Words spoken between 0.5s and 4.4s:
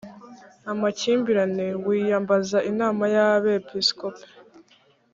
amakimbirane wiyambaza inama y abepiskopi